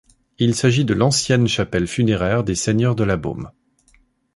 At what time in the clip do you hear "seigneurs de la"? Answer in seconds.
2.55-3.17